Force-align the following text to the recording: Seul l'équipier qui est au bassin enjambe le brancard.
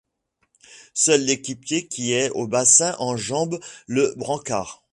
Seul 0.95 1.21
l'équipier 1.25 1.87
qui 1.87 2.13
est 2.13 2.31
au 2.31 2.47
bassin 2.47 2.95
enjambe 2.97 3.59
le 3.85 4.15
brancard. 4.17 4.83